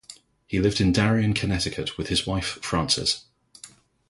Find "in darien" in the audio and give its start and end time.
0.81-1.35